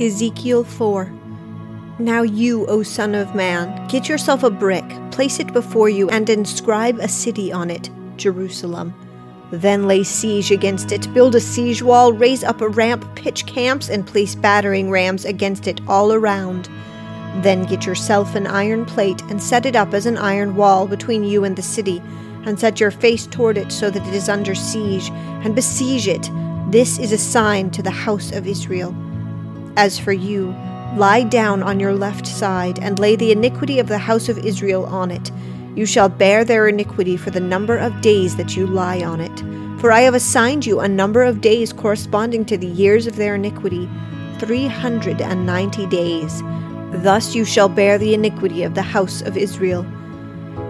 [0.00, 1.12] Ezekiel 4
[1.98, 6.30] Now you, O Son of Man, get yourself a brick, place it before you, and
[6.30, 8.94] inscribe a city on it, Jerusalem.
[9.50, 13.88] Then lay siege against it, build a siege wall, raise up a ramp, pitch camps,
[13.88, 16.68] and place battering rams against it all around.
[17.42, 21.24] Then get yourself an iron plate, and set it up as an iron wall between
[21.24, 22.00] you and the city,
[22.46, 25.10] and set your face toward it so that it is under siege,
[25.42, 26.30] and besiege it.
[26.70, 28.94] This is a sign to the house of Israel.
[29.78, 30.56] As for you,
[30.96, 34.84] lie down on your left side, and lay the iniquity of the house of Israel
[34.86, 35.30] on it.
[35.76, 39.80] You shall bear their iniquity for the number of days that you lie on it.
[39.80, 43.36] For I have assigned you a number of days corresponding to the years of their
[43.36, 43.88] iniquity,
[44.40, 46.42] three hundred and ninety days.
[47.04, 49.84] Thus you shall bear the iniquity of the house of Israel.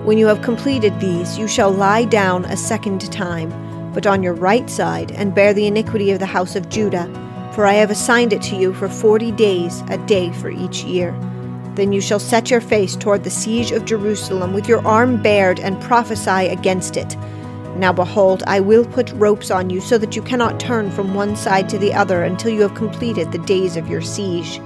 [0.05, 3.49] When you have completed these, you shall lie down a second time,
[3.95, 7.11] but on your right side, and bear the iniquity of the house of Judah
[7.59, 11.11] for I have assigned it to you for forty days, a day for each year.
[11.75, 15.59] Then you shall set your face toward the siege of Jerusalem with your arm bared
[15.59, 17.17] and prophesy against it.
[17.75, 21.35] Now behold, I will put ropes on you so that you cannot turn from one
[21.35, 24.61] side to the other until you have completed the days of your siege.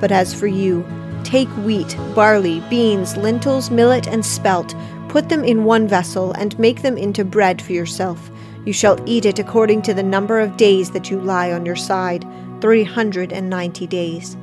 [0.00, 0.84] But as for you,
[1.22, 4.74] take wheat, barley, beans, lentils, millet, and spelt,
[5.06, 8.32] put them in one vessel, and make them into bread for yourself
[8.66, 11.76] you shall eat it according to the number of days that you lie on your
[11.76, 12.26] side,
[12.60, 14.36] three hundred and ninety days.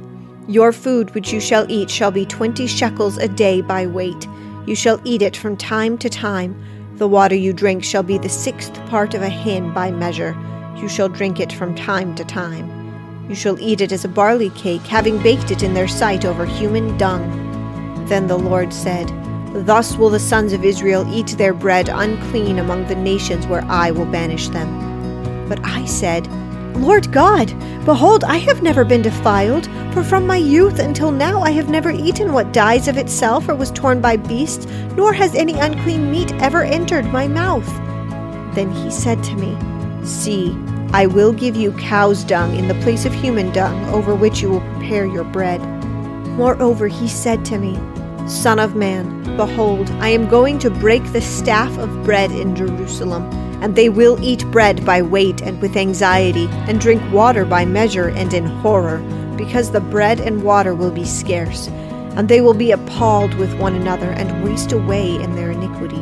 [0.47, 4.27] Your food which you shall eat shall be twenty shekels a day by weight.
[4.65, 6.55] You shall eat it from time to time.
[6.95, 10.37] The water you drink shall be the sixth part of a hin by measure.
[10.77, 13.27] You shall drink it from time to time.
[13.27, 16.45] You shall eat it as a barley cake, having baked it in their sight over
[16.45, 18.05] human dung.
[18.07, 19.09] Then the Lord said,
[19.53, 23.91] Thus will the sons of Israel eat their bread unclean among the nations where I
[23.91, 25.47] will banish them.
[25.47, 26.27] But I said,
[26.75, 27.53] Lord God,
[27.85, 31.91] behold, I have never been defiled, for from my youth until now I have never
[31.91, 34.65] eaten what dies of itself or was torn by beasts,
[34.95, 37.67] nor has any unclean meat ever entered my mouth.
[38.55, 39.55] Then he said to me,
[40.03, 40.57] See,
[40.93, 44.49] I will give you cow's dung in the place of human dung, over which you
[44.49, 45.61] will prepare your bread.
[46.37, 47.79] Moreover, he said to me,
[48.27, 53.29] Son of man, behold, I am going to break the staff of bread in Jerusalem,
[53.61, 58.07] and they will eat bread by weight and with anxiety, and drink water by measure
[58.07, 58.99] and in horror,
[59.35, 61.67] because the bread and water will be scarce,
[62.15, 66.01] and they will be appalled with one another and waste away in their iniquity.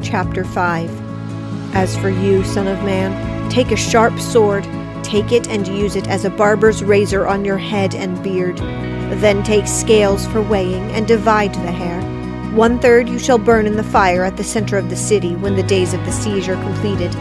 [0.00, 4.62] Chapter 5 As for you, Son of Man, take a sharp sword,
[5.02, 8.60] take it and use it as a barber's razor on your head and beard
[9.20, 12.00] then take scales for weighing, and divide the hair.
[12.54, 15.56] One third you shall burn in the fire at the center of the city when
[15.56, 17.12] the days of the siege are completed.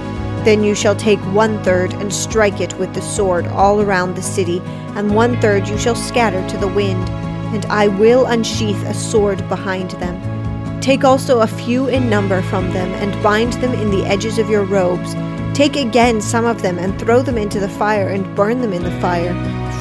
[0.46, 4.22] Then you shall take one third and strike it with the sword all around the
[4.22, 4.62] city,
[4.96, 7.10] and one third you shall scatter to the wind,
[7.56, 10.82] and I will unsheath a sword behind them.
[10.82, 14.50] Take also a few in number from them, and bind them in the edges of
[14.50, 15.16] your robes.
[15.58, 18.84] Take again some of them, and throw them into the fire, and burn them in
[18.84, 19.34] the fire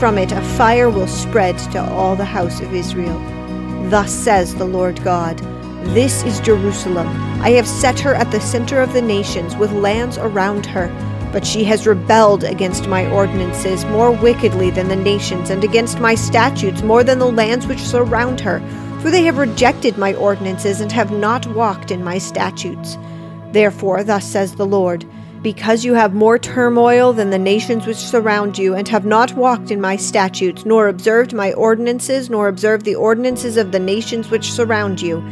[0.02, 3.20] from it a fire will spread to all the house of Israel.
[3.88, 5.38] Thus says the Lord God
[5.94, 7.06] This is Jerusalem.
[7.40, 10.88] I have set her at the center of the nations, with lands around her.
[11.32, 16.16] But she has rebelled against my ordinances more wickedly than the nations, and against my
[16.16, 18.58] statutes more than the lands which surround her.
[19.02, 22.98] For they have rejected my ordinances, and have not walked in my statutes.
[23.52, 25.06] Therefore, thus says the Lord
[25.42, 29.70] because you have more turmoil than the nations which surround you, and have not walked
[29.70, 34.53] in my statutes, nor observed my ordinances, nor observed the ordinances of the nations which
[34.53, 35.22] surround you.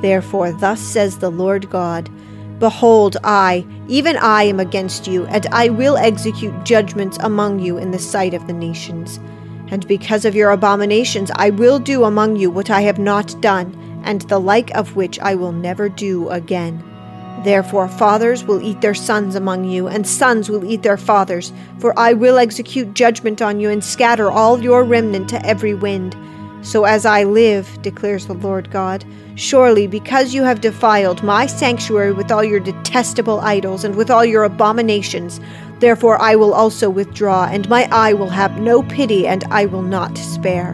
[0.00, 2.10] Therefore, thus says the Lord God
[2.58, 7.92] Behold, I, even I, am against you, and I will execute judgments among you in
[7.92, 9.20] the sight of the nations.
[9.70, 13.76] And because of your abominations, I will do among you what I have not done,
[14.04, 16.82] and the like of which I will never do again.
[17.44, 21.52] Therefore, fathers will eat their sons among you, and sons will eat their fathers.
[21.78, 26.16] For I will execute judgment on you, and scatter all your remnant to every wind.
[26.62, 29.04] So as I live, declares the Lord God,
[29.36, 34.24] surely because you have defiled my sanctuary with all your detestable idols and with all
[34.24, 35.40] your abominations,
[35.78, 39.82] therefore I will also withdraw, and my eye will have no pity, and I will
[39.82, 40.72] not spare.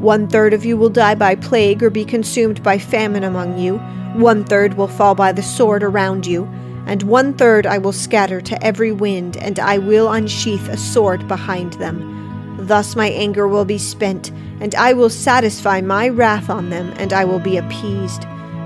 [0.00, 3.80] One third of you will die by plague or be consumed by famine among you.
[4.18, 6.42] One third will fall by the sword around you,
[6.86, 11.28] and one third I will scatter to every wind, and I will unsheath a sword
[11.28, 12.56] behind them.
[12.58, 17.12] Thus my anger will be spent, and I will satisfy my wrath on them, and
[17.12, 18.22] I will be appeased.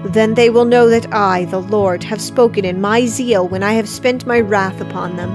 [0.06, 3.74] Then they will know that I, the Lord, have spoken in my zeal when I
[3.74, 5.30] have spent my wrath upon them.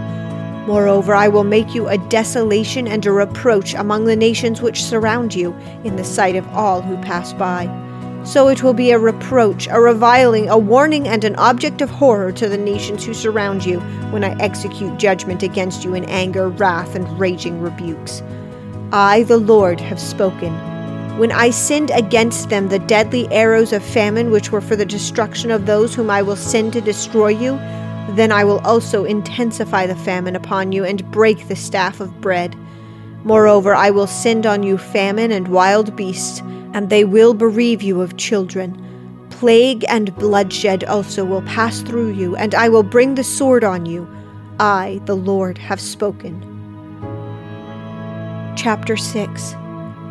[0.66, 5.36] Moreover, I will make you a desolation and a reproach among the nations which surround
[5.36, 7.87] you, in the sight of all who pass by.
[8.28, 12.34] So it will be a reproach, a reviling, a warning, and an object of horror
[12.34, 13.80] to the nations who surround you
[14.12, 18.22] when I execute judgment against you in anger, wrath, and raging rebukes.
[18.92, 20.54] I, the Lord, have spoken.
[21.18, 25.50] When I sinned against them the deadly arrows of famine, which were for the destruction
[25.50, 27.52] of those whom I will send to destroy you,
[28.16, 32.58] then I will also intensify the famine upon you and break the staff of bread.
[33.24, 36.42] Moreover, I will send on you famine and wild beasts,
[36.78, 38.78] and they will bereave you of children.
[39.32, 43.88] Plague and bloodshed also will pass through you, and I will bring the sword on
[43.88, 44.08] you.
[44.60, 46.40] I, the Lord, have spoken.
[48.56, 49.56] Chapter 6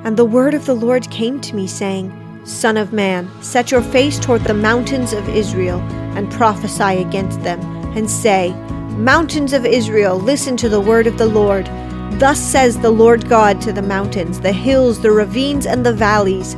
[0.02, 2.10] And the word of the Lord came to me, saying,
[2.44, 5.78] Son of man, set your face toward the mountains of Israel,
[6.16, 7.60] and prophesy against them
[7.96, 8.52] and say,
[8.98, 11.68] Mountains of Israel, listen to the word of the Lord.
[12.18, 16.56] Thus says the Lord God to the mountains, the hills, the ravines, and the valleys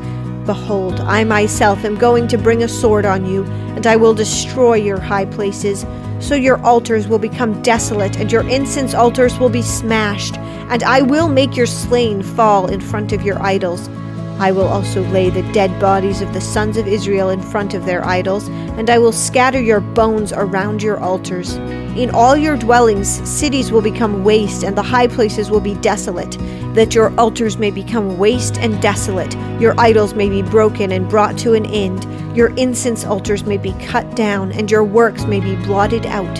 [0.48, 3.44] Behold, I myself am going to bring a sword on you,
[3.76, 5.84] and I will destroy your high places.
[6.20, 11.02] So your altars will become desolate, and your incense altars will be smashed, and I
[11.02, 13.90] will make your slain fall in front of your idols.
[14.38, 17.84] I will also lay the dead bodies of the sons of Israel in front of
[17.84, 21.58] their idols, and I will scatter your bones around your altars.
[21.98, 26.38] In all your dwellings, cities will become waste, and the high places will be desolate,
[26.74, 31.36] that your altars may become waste and desolate, your idols may be broken and brought
[31.38, 32.06] to an end,
[32.36, 36.32] your incense altars may be cut down, and your works may be blotted out.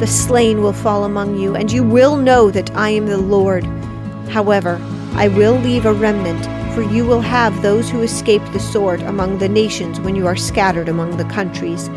[0.00, 3.64] The slain will fall among you, and you will know that I am the Lord.
[4.28, 4.80] However,
[5.12, 6.44] I will leave a remnant
[6.74, 10.36] for you will have those who escape the sword among the nations when you are
[10.36, 11.88] scattered among the countries.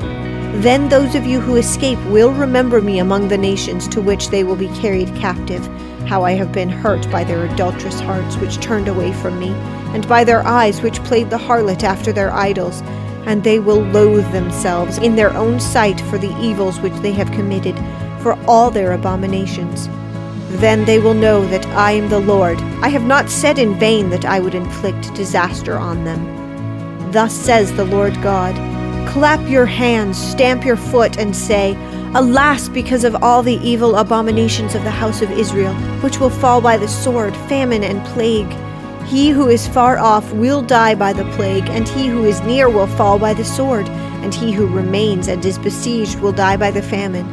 [0.59, 4.43] Then those of you who escape will remember me among the nations to which they
[4.43, 5.65] will be carried captive,
[6.05, 9.51] how I have been hurt by their adulterous hearts which turned away from me,
[9.93, 12.81] and by their eyes which played the harlot after their idols.
[13.25, 17.31] And they will loathe themselves in their own sight for the evils which they have
[17.31, 17.77] committed,
[18.21, 19.87] for all their abominations.
[20.59, 22.59] Then they will know that I am the Lord.
[22.81, 27.11] I have not said in vain that I would inflict disaster on them.
[27.13, 28.68] Thus says the Lord God
[29.09, 31.75] Clap your hands, stamp your foot, and say,
[32.13, 36.61] Alas, because of all the evil abominations of the house of Israel, which will fall
[36.61, 38.51] by the sword, famine, and plague.
[39.07, 42.69] He who is far off will die by the plague, and he who is near
[42.69, 46.69] will fall by the sword, and he who remains and is besieged will die by
[46.69, 47.27] the famine.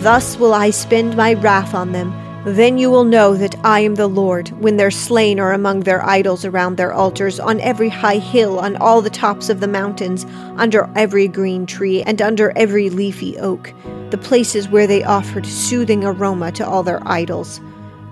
[0.00, 2.12] Thus will I spend my wrath on them
[2.44, 6.02] then you will know that I am the Lord, when their slain are among their
[6.04, 10.24] idols around their altars, on every high hill, on all the tops of the mountains,
[10.56, 13.74] under every green tree, and under every leafy oak,
[14.08, 17.60] the places where they offered soothing aroma to all their idols.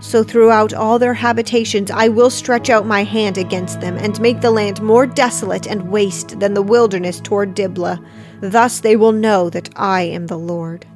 [0.01, 4.43] So throughout all their habitations I will stretch out my hand against them, and make
[4.43, 7.99] the land more desolate and waste than the wilderness toward Diblah.
[8.41, 10.87] Thus they will know that I am the Lord.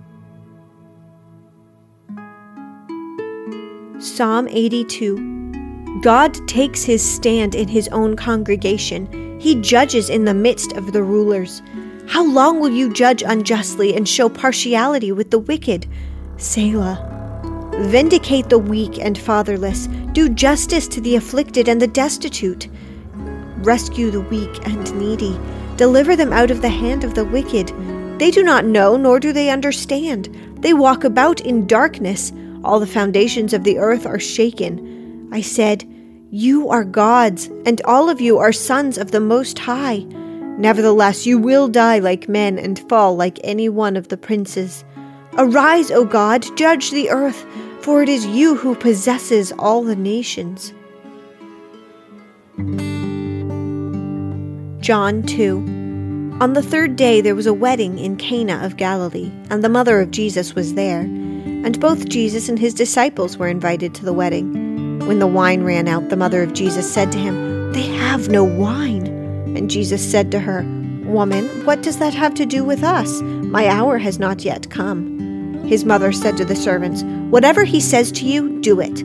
[4.02, 9.38] Psalm 82 God takes his stand in his own congregation.
[9.38, 11.62] He judges in the midst of the rulers.
[12.08, 15.86] How long will you judge unjustly and show partiality with the wicked?
[16.36, 16.98] Selah.
[17.78, 19.86] Vindicate the weak and fatherless.
[20.10, 22.66] Do justice to the afflicted and the destitute.
[23.58, 25.38] Rescue the weak and needy.
[25.76, 27.68] Deliver them out of the hand of the wicked.
[28.18, 30.28] They do not know, nor do they understand.
[30.58, 32.32] They walk about in darkness.
[32.64, 35.28] All the foundations of the earth are shaken.
[35.32, 35.84] I said,
[36.30, 40.06] You are gods, and all of you are sons of the Most High.
[40.58, 44.84] Nevertheless, you will die like men and fall like any one of the princes.
[45.36, 47.44] Arise, O God, judge the earth,
[47.80, 50.72] for it is you who possesses all the nations.
[54.80, 59.64] John 2 On the third day there was a wedding in Cana of Galilee, and
[59.64, 61.08] the mother of Jesus was there
[61.64, 64.98] and both Jesus and his disciples were invited to the wedding.
[65.06, 68.44] When the wine ran out, the mother of Jesus said to him, They have no
[68.44, 69.06] wine.
[69.56, 70.62] And Jesus said to her,
[71.04, 73.20] Woman, what does that have to do with us?
[73.22, 75.62] My hour has not yet come.
[75.66, 79.04] His mother said to the servants, Whatever he says to you, do it.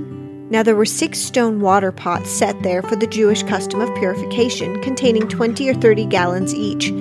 [0.50, 4.82] Now there were six stone water pots set there for the Jewish custom of purification,
[4.82, 6.94] containing twenty or thirty gallons each.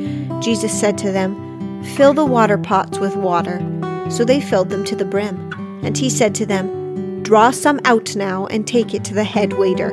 [0.43, 3.61] Jesus said to them, Fill the water pots with water.
[4.11, 5.53] So they filled them to the brim.
[5.83, 9.55] And he said to them, Draw some out now and take it to the head
[9.55, 9.91] waiter.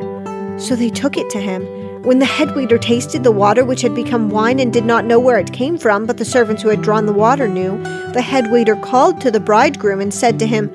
[0.59, 1.65] So they took it to him.
[2.03, 5.19] When the head waiter tasted the water which had become wine and did not know
[5.19, 7.81] where it came from, but the servants who had drawn the water knew,
[8.13, 10.69] the head waiter called to the bridegroom and said to him,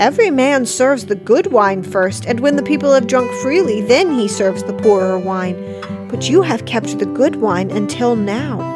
[0.00, 4.18] Every man serves the good wine first, and when the people have drunk freely, then
[4.18, 5.54] he serves the poorer wine.
[6.08, 8.73] But you have kept the good wine until now.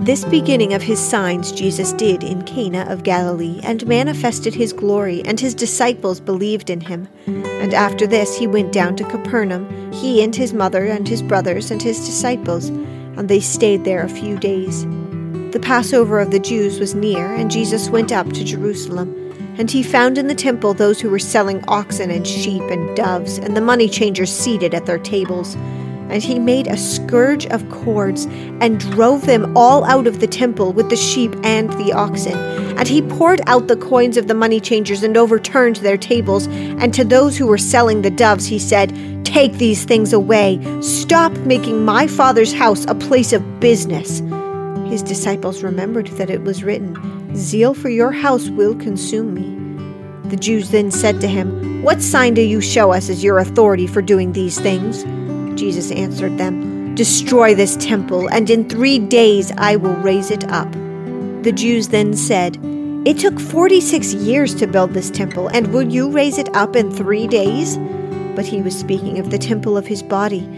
[0.00, 5.22] This beginning of his signs Jesus did in Cana of Galilee, and manifested his glory,
[5.24, 7.08] and his disciples believed in him.
[7.26, 11.72] And after this he went down to Capernaum, he and his mother, and his brothers,
[11.72, 14.84] and his disciples, and they stayed there a few days.
[15.52, 19.14] The Passover of the Jews was near, and Jesus went up to Jerusalem.
[19.58, 23.38] And he found in the temple those who were selling oxen and sheep and doves,
[23.38, 25.56] and the money changers seated at their tables.
[26.10, 28.26] And he made a scourge of cords
[28.60, 32.36] and drove them all out of the temple with the sheep and the oxen.
[32.78, 36.46] And he poured out the coins of the money changers and overturned their tables.
[36.46, 40.58] And to those who were selling the doves, he said, Take these things away.
[40.80, 44.20] Stop making my father's house a place of business.
[44.88, 49.58] His disciples remembered that it was written, Zeal for your house will consume me.
[50.30, 53.86] The Jews then said to him, What sign do you show us as your authority
[53.86, 55.04] for doing these things?
[55.58, 60.70] Jesus answered them, Destroy this temple, and in three days I will raise it up.
[61.42, 62.56] The Jews then said,
[63.04, 66.90] It took 46 years to build this temple, and will you raise it up in
[66.90, 67.76] three days?
[68.36, 70.48] But he was speaking of the temple of his body.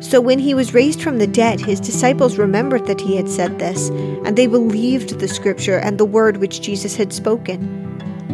[0.00, 3.58] So when he was raised from the dead, his disciples remembered that he had said
[3.58, 3.88] this,
[4.24, 7.89] and they believed the scripture and the word which Jesus had spoken.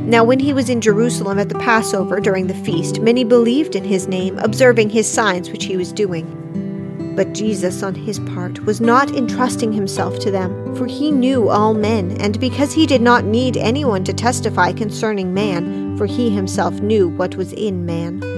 [0.06, 3.82] Now, when he was in Jerusalem at the Passover during the feast, many believed in
[3.82, 7.12] his name, observing his signs which he was doing.
[7.16, 11.74] But Jesus, on his part, was not entrusting himself to them, for he knew all
[11.74, 16.74] men, and because he did not need anyone to testify concerning man, for he himself
[16.74, 18.35] knew what was in man.